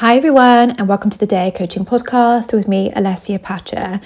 [0.00, 4.02] Hi, everyone, and welcome to the Dea Coaching Podcast with me, Alessia Pacha.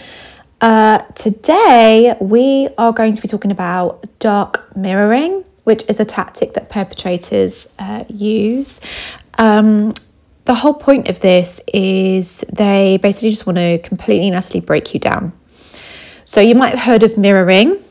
[0.61, 6.55] Uh, today, we are going to be talking about dark mirroring, which is a tactic
[6.55, 8.81] that perpetrators uh, use.
[9.37, 9.93] Um,
[10.45, 14.95] the whole point of this is they basically just want to completely and utterly break
[14.95, 15.33] you down.
[16.25, 17.83] So, you might have heard of mirroring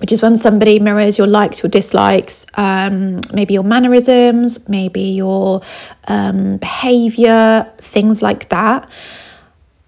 [0.00, 5.60] which is when somebody mirrors your likes, your dislikes, um, maybe your mannerisms, maybe your
[6.08, 8.88] um, behavior, things like that.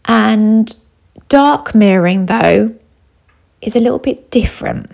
[0.05, 0.73] And
[1.29, 2.75] dark mirroring, though,
[3.63, 4.91] is a little bit different.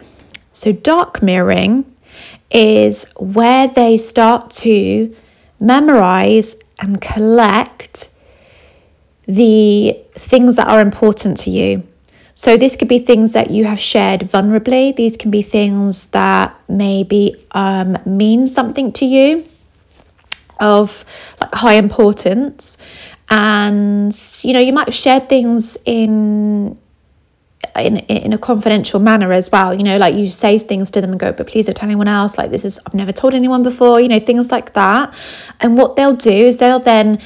[0.52, 1.84] So, dark mirroring
[2.50, 5.14] is where they start to
[5.58, 8.10] memorize and collect
[9.27, 11.88] the things that are important to you.
[12.38, 14.95] So, this could be things that you have shared vulnerably.
[14.95, 19.45] These can be things that maybe um, mean something to you
[20.61, 21.05] of
[21.41, 22.78] like high importance.
[23.28, 26.78] And, you know, you might have shared things in
[27.77, 29.75] in, in a confidential manner as well.
[29.75, 32.06] You know like you say things to them and go but please don't tell anyone
[32.06, 32.39] else.
[32.39, 35.12] Like this is i've never told anyone before you know things like that.
[35.58, 37.20] And what they'll do is they'll then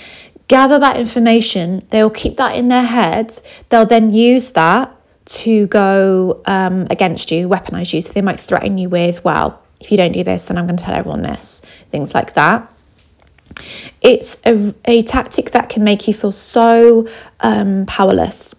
[0.49, 1.87] gather that information.
[1.91, 3.43] They'll keep that in their heads.
[3.69, 8.01] They'll then use that to go um, against you, weaponize you.
[8.01, 10.77] So they might threaten you with, well, if you don't do this, then I'm going
[10.77, 12.69] to tell everyone this, things like that.
[14.01, 17.09] It's a, a tactic that can make you feel so
[17.41, 18.55] um, powerless.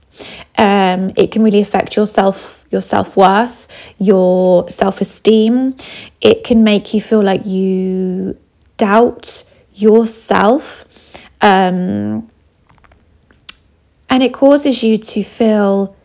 [0.58, 3.68] Um, it can really affect your self, your self worth,
[3.98, 5.76] your self esteem.
[6.22, 8.38] It can make you feel like you
[8.78, 10.86] doubt yourself.
[11.42, 12.30] Um,
[14.10, 15.96] and it causes you to feel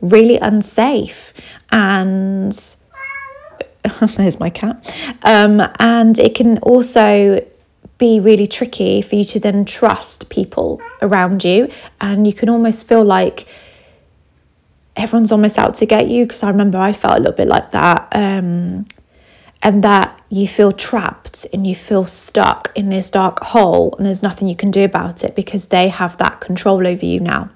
[0.00, 1.32] really unsafe.
[1.70, 2.52] And
[4.16, 4.94] there's my cat.
[5.22, 7.44] Um, and it can also
[7.98, 11.70] be really tricky for you to then trust people around you.
[12.00, 13.46] And you can almost feel like
[14.96, 17.70] everyone's almost out to get you because i remember i felt a little bit like
[17.72, 18.08] that.
[18.12, 18.86] Um,
[19.62, 24.22] and that you feel trapped and you feel stuck in this dark hole and there's
[24.22, 27.50] nothing you can do about it because they have that control over you now.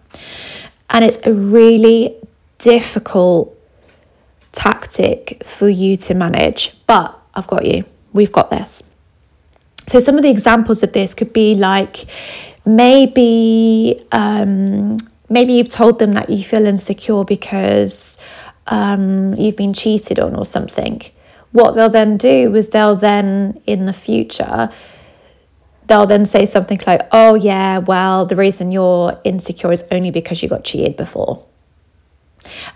[0.90, 2.16] And it's a really
[2.62, 3.58] difficult
[4.52, 7.84] tactic for you to manage, but I've got you.
[8.12, 8.82] We've got this.
[9.86, 12.06] So, some of the examples of this could be like
[12.64, 14.96] maybe um,
[15.28, 18.16] maybe you've told them that you feel insecure because
[18.68, 21.02] um, you've been cheated on or something.
[21.50, 24.70] What they'll then do is they'll then in the future
[25.88, 30.42] they'll then say something like, "Oh yeah, well the reason you're insecure is only because
[30.42, 31.44] you got cheated before."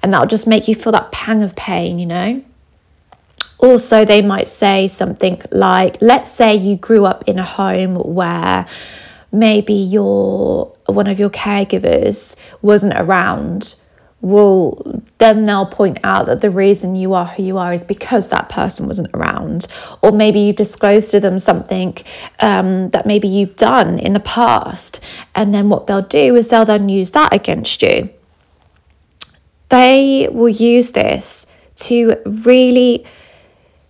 [0.02, 2.42] And that'll just make you feel that pang of pain, you know?
[3.58, 8.66] Also, they might say something like, let's say you grew up in a home where
[9.32, 13.76] maybe your one of your caregivers wasn't around.
[14.22, 18.28] Well then they'll point out that the reason you are who you are is because
[18.28, 19.66] that person wasn't around.
[20.02, 21.96] Or maybe you disclose to them something
[22.40, 25.00] um, that maybe you've done in the past.
[25.34, 28.10] And then what they'll do is they'll then use that against you
[29.68, 31.46] they will use this
[31.76, 33.04] to really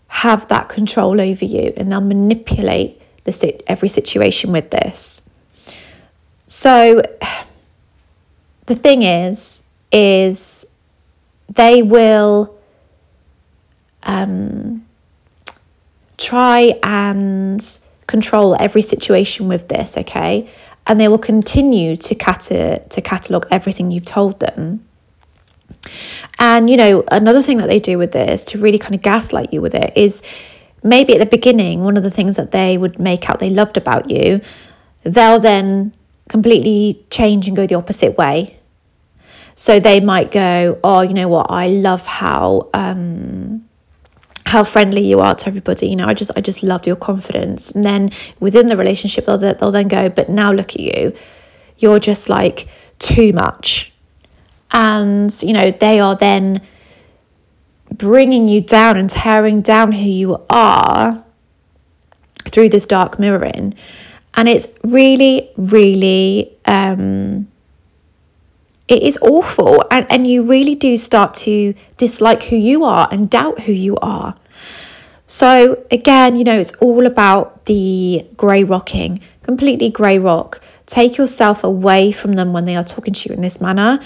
[0.09, 5.29] have that control over you and they'll manipulate the every situation with this.
[6.47, 7.03] So
[8.67, 10.67] the thing is is
[11.55, 12.57] they will
[14.03, 14.85] um,
[16.19, 20.49] try and control every situation with this, okay?
[20.87, 24.87] And they will continue to to catalog everything you've told them
[26.39, 29.53] and, you know, another thing that they do with this to really kind of gaslight
[29.53, 30.23] you with it is
[30.83, 33.77] maybe at the beginning, one of the things that they would make out they loved
[33.77, 34.41] about you,
[35.03, 35.93] they'll then
[36.29, 38.57] completely change and go the opposite way.
[39.55, 43.67] So they might go, oh, you know what, I love how um,
[44.45, 45.89] how friendly you are to everybody.
[45.89, 47.71] You know, I just I just love your confidence.
[47.71, 51.17] And then within the relationship, they'll they'll then go, but now look at you,
[51.79, 52.69] you're just like
[52.99, 53.93] too much
[54.77, 56.61] and you know they are then
[57.91, 61.25] bringing you down and tearing down who you are
[62.45, 63.75] through this dark mirroring.
[64.35, 67.49] And it's really really um
[68.87, 69.83] it is awful.
[69.91, 73.97] And, and you really do start to dislike who you are and doubt who you
[73.97, 74.37] are.
[75.27, 80.61] So again you know it's all about the grey rocking completely grey rock.
[80.85, 84.01] Take yourself away from them when they are talking to you in this manner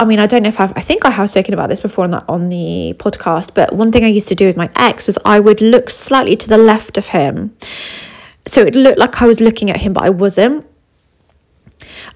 [0.00, 2.04] I mean, I don't know if I've, I think I have spoken about this before
[2.04, 5.06] on the, on the podcast, but one thing I used to do with my ex
[5.06, 7.54] was I would look slightly to the left of him
[8.46, 10.66] So it looked like I was looking at him, but I wasn't.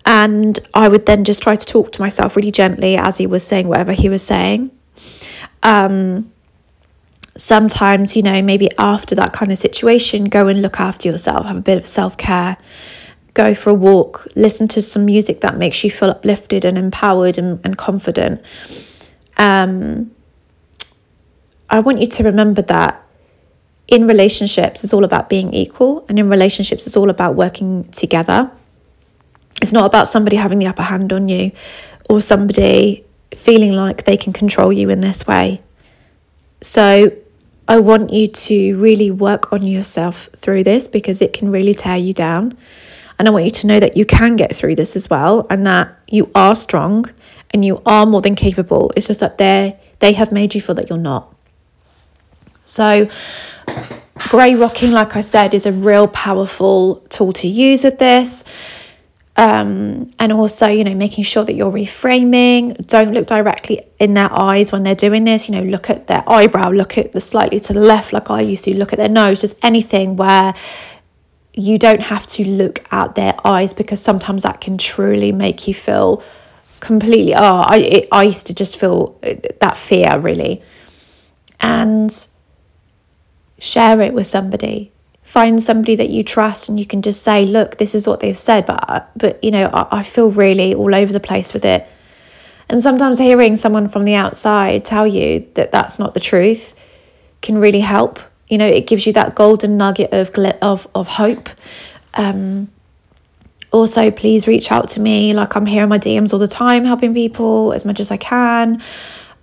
[0.06, 3.46] And I would then just try to talk to myself really gently as he was
[3.46, 4.70] saying whatever he was saying.
[5.62, 6.32] Um,
[7.36, 11.56] sometimes, you know, maybe after that kind of situation, go and look after yourself, have
[11.56, 12.56] a bit of self care,
[13.34, 17.36] go for a walk, listen to some music that makes you feel uplifted and empowered
[17.36, 18.40] and, and confident.
[19.36, 20.12] Um,
[21.68, 23.04] I want you to remember that
[23.88, 28.50] in relationships, it's all about being equal, and in relationships, it's all about working together.
[29.60, 31.52] It's not about somebody having the upper hand on you
[32.08, 33.04] or somebody
[33.34, 35.60] feeling like they can control you in this way.
[36.60, 37.12] So,
[37.66, 41.96] I want you to really work on yourself through this because it can really tear
[41.96, 42.58] you down.
[43.18, 45.66] And I want you to know that you can get through this as well and
[45.66, 47.06] that you are strong
[47.52, 48.92] and you are more than capable.
[48.96, 51.34] It's just that they they have made you feel that you're not.
[52.64, 53.08] So
[54.30, 58.44] grey rocking, like I said, is a real powerful tool to use with this.
[59.36, 62.86] Um, and also, you know, making sure that you're reframing.
[62.86, 65.48] Don't look directly in their eyes when they're doing this.
[65.48, 68.42] You know, look at their eyebrow, look at the slightly to the left, like I
[68.42, 70.54] used to, look at their nose, just anything where
[71.54, 75.74] you don't have to look at their eyes because sometimes that can truly make you
[75.74, 76.22] feel
[76.80, 77.34] completely.
[77.34, 80.62] Oh, I, it, I used to just feel uh, that fear really.
[81.60, 82.10] And
[83.58, 84.92] share it with somebody
[85.34, 88.36] find somebody that you trust and you can just say look this is what they've
[88.36, 91.88] said but but you know I, I feel really all over the place with it
[92.68, 96.76] and sometimes hearing someone from the outside tell you that that's not the truth
[97.42, 98.20] can really help
[98.54, 100.30] you know it gives you that golden nugget of
[100.62, 101.48] of of hope
[102.14, 102.70] um,
[103.72, 106.84] also please reach out to me like i'm here in my dms all the time
[106.84, 108.80] helping people as much as i can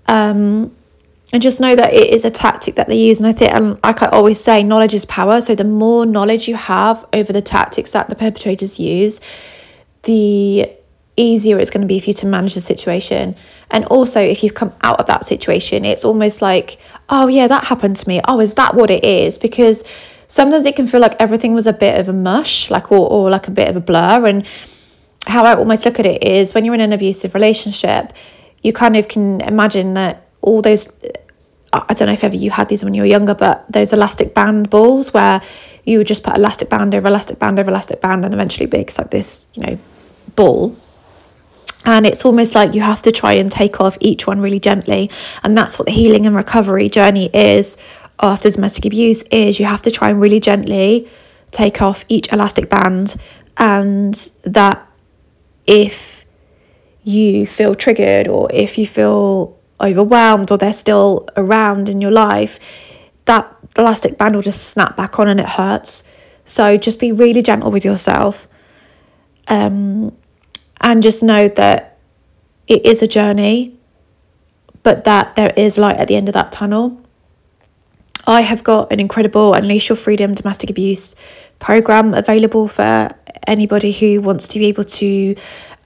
[0.07, 0.73] um,
[1.33, 3.19] and just know that it is a tactic that they use.
[3.19, 5.39] And I think, and like I always say, knowledge is power.
[5.39, 9.21] So the more knowledge you have over the tactics that the perpetrators use,
[10.03, 10.69] the
[11.17, 13.35] easier it's going to be for you to manage the situation.
[13.71, 16.77] And also, if you've come out of that situation, it's almost like,
[17.09, 18.21] oh, yeah, that happened to me.
[18.27, 19.38] Oh, is that what it is?
[19.38, 19.83] Because
[20.27, 23.29] sometimes it can feel like everything was a bit of a mush, like, or, or
[23.29, 24.27] like a bit of a blur.
[24.27, 24.45] And
[25.25, 28.13] how I almost look at it is when you're in an abusive relationship,
[28.62, 30.88] you kind of can imagine that all those
[31.74, 34.33] I don't know if ever you had these when you were younger, but those elastic
[34.33, 35.41] band balls where
[35.85, 38.97] you would just put elastic band over elastic band over elastic band and eventually makes
[38.97, 39.79] like this, you know,
[40.35, 40.75] ball.
[41.83, 45.09] And it's almost like you have to try and take off each one really gently.
[45.43, 47.77] And that's what the healing and recovery journey is
[48.19, 51.09] after domestic abuse is you have to try and really gently
[51.49, 53.15] take off each elastic band
[53.57, 54.87] and that
[55.67, 56.25] if
[57.03, 62.59] you feel triggered or if you feel overwhelmed or they're still around in your life,
[63.25, 66.03] that elastic band will just snap back on and it hurts.
[66.45, 68.47] So just be really gentle with yourself.
[69.47, 70.15] Um,
[70.81, 71.97] and just know that
[72.67, 73.77] it is a journey,
[74.83, 76.99] but that there is light at the end of that tunnel.
[78.27, 81.15] I have got an incredible Unleash Your Freedom domestic abuse
[81.59, 83.09] program available for
[83.47, 85.35] anybody who wants to be able to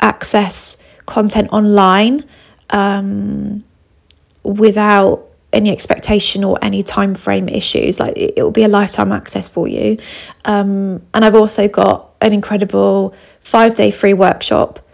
[0.01, 2.23] access content online.
[2.69, 3.63] Um,
[4.45, 9.47] without any expectation or any time frame issues like it, will be a lifetime access
[9.47, 9.97] for you
[10.43, 14.84] um, and i've also got an incredible five day free workshop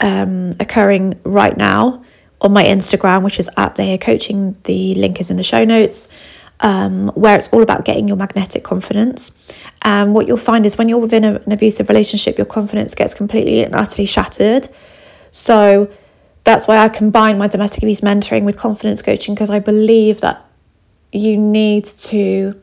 [0.00, 2.04] um, occurring right now
[2.40, 4.56] on my instagram which is at Dea coaching.
[4.64, 6.08] The link is in the show notes
[6.60, 9.38] um, where it's all about getting your magnetic confidence.
[9.82, 13.14] And what you'll find is when you're within a, an abusive relationship your confidence gets
[13.14, 14.68] completely and utterly shattered.
[15.30, 15.90] So
[16.44, 20.44] that's why I combine my domestic abuse mentoring with confidence coaching because I believe that
[21.12, 22.60] you need to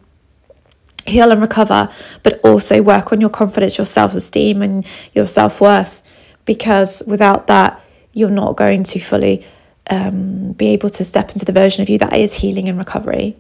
[1.06, 1.90] heal and recover,
[2.24, 6.02] but also work on your confidence, your self esteem, and your self worth.
[6.46, 7.82] Because without that,
[8.14, 9.46] you're not going to fully
[9.90, 13.36] um, be able to step into the version of you that is healing and recovery.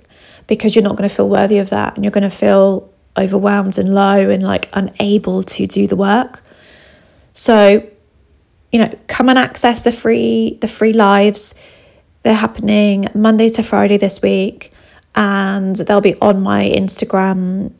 [0.47, 3.77] Because you're not going to feel worthy of that, and you're going to feel overwhelmed
[3.77, 6.43] and low and like unable to do the work.
[7.33, 7.87] So,
[8.71, 11.55] you know, come and access the free the free lives.
[12.23, 14.71] They're happening Monday to Friday this week,
[15.15, 17.73] and they'll be on my Instagram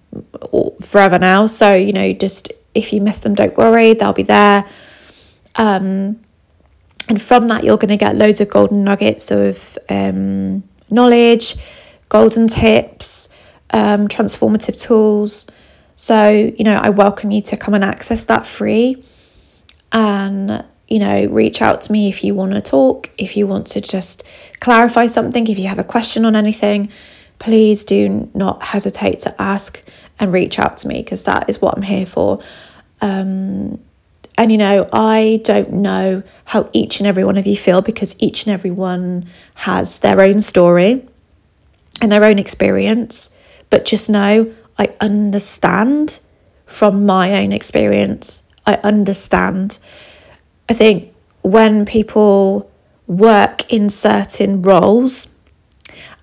[0.81, 1.45] forever now.
[1.45, 4.65] So you know, just if you miss them, don't worry, they'll be there.
[5.57, 6.19] Um,
[7.07, 11.55] and from that, you're going to get loads of golden nuggets of um, knowledge,
[12.09, 13.29] golden tips,
[13.71, 15.47] um, transformative tools.
[15.95, 19.03] So, you know, I welcome you to come and access that free.
[19.91, 23.67] And you know, reach out to me if you want to talk, if you want
[23.67, 24.23] to just
[24.59, 26.89] clarify something, if you have a question on anything,
[27.39, 29.83] please do not hesitate to ask.
[30.17, 32.39] and reach out to me because that is what I'm here for.
[33.01, 33.79] Um,
[34.37, 38.15] and you know, I don't know how each and every one of you feel because
[38.19, 41.07] each and every one has their own story
[42.01, 43.35] and their own experience.
[43.69, 46.19] But just know I understand
[46.65, 48.43] from my own experience.
[48.65, 49.79] I understand.
[50.67, 52.69] I think when people
[53.07, 55.27] work in certain roles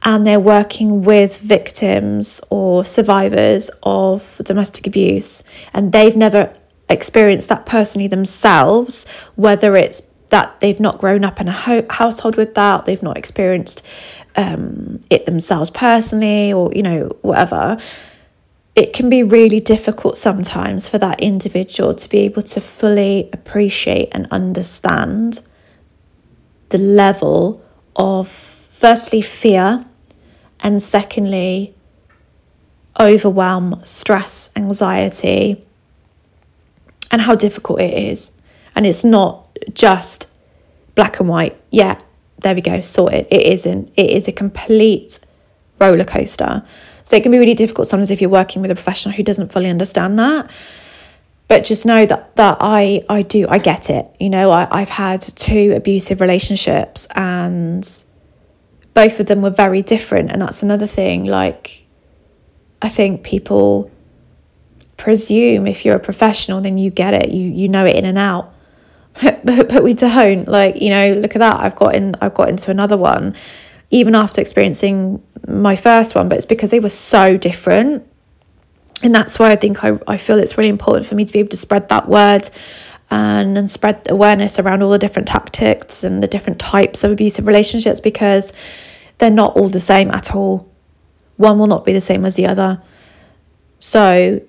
[0.02, 6.52] and they're working with victims or survivors of domestic abuse and they've never
[6.92, 12.37] experienced that personally themselves, whether it's that they've not grown up in a ho- household
[12.37, 13.84] with that, they've not experienced
[14.37, 17.76] um, it themselves personally, or you know, whatever.
[18.75, 24.08] It can be really difficult sometimes for that individual to be able to fully appreciate
[24.12, 25.42] and understand
[26.70, 27.62] the level
[27.94, 28.28] of,
[28.70, 29.84] firstly, fear,
[30.61, 31.75] and secondly,
[32.99, 35.62] overwhelm, stress, anxiety,
[37.12, 38.40] and how difficult it is.
[38.75, 40.31] And it's not just
[40.95, 41.61] black and white.
[41.71, 42.00] Yeah,
[42.38, 43.26] there we go, sorted.
[43.31, 43.92] It isn't.
[43.97, 45.21] It is a complete
[45.78, 46.64] roller coaster.
[47.04, 49.52] So it can be really difficult sometimes if you're working with a professional who doesn't
[49.52, 50.50] fully understand that.
[51.49, 54.07] But just know that that I I do I get it.
[54.19, 57.87] You know, I, I've had two abusive relationships and
[58.95, 60.31] both of them were very different.
[60.33, 61.26] And that's another thing.
[61.26, 61.85] Like
[62.81, 63.90] I think people
[65.02, 67.30] presume if you're a professional then you get it.
[67.30, 68.52] You you know it in and out.
[69.44, 70.49] But, but, we don't.
[70.49, 71.56] Like, you know, look at that.
[71.61, 73.35] I've got in I've got into another one
[73.90, 78.09] even after experiencing my first one, but it's because they were so different.
[79.02, 81.40] And that's why I think I, I feel it's really important for me to be
[81.40, 82.49] able to spread that word
[83.11, 87.47] and, and spread awareness around all the different tactics and the different types of abusive
[87.47, 88.54] relationships because
[89.18, 90.73] they're not all the same at all.
[91.37, 92.82] One will not be the same as the other.
[93.78, 94.40] So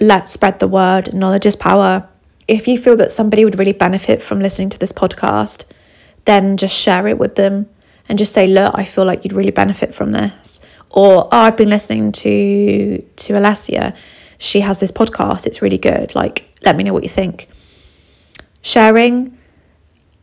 [0.00, 1.12] let's spread the word.
[1.14, 2.08] Knowledge is power.
[2.46, 5.64] If you feel that somebody would really benefit from listening to this podcast,
[6.24, 7.68] then just share it with them
[8.08, 10.60] and just say, look, I feel like you'd really benefit from this.
[10.90, 13.94] Or oh, I've been listening to to Alessia.
[14.38, 15.46] She has this podcast.
[15.46, 16.14] It's really good.
[16.14, 17.48] Like, let me know what you think.
[18.62, 19.36] Sharing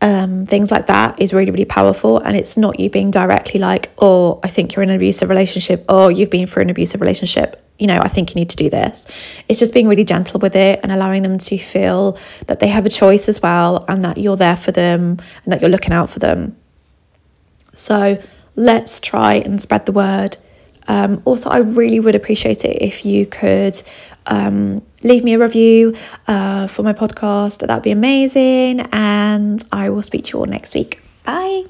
[0.01, 2.20] um, things like that is really, really powerful.
[2.20, 5.86] And it's not you being directly like, oh, I think you're in an abusive relationship,
[5.89, 7.62] or you've been through an abusive relationship.
[7.79, 9.08] You know, I think you need to do this.
[9.50, 12.17] It's just being really gentle with it and allowing them to feel
[12.48, 15.62] that they have a choice as well and that you're there for them and that
[15.62, 16.55] you're looking out for them.
[17.74, 18.17] So
[18.55, 20.38] let's try and spread the word.
[20.88, 23.82] Um, also, I really would appreciate it if you could
[24.27, 25.96] um, leave me a review
[26.27, 27.65] uh, for my podcast.
[27.65, 28.82] That'd be amazing.
[28.91, 31.01] And I will speak to you all next week.
[31.24, 31.65] Bye.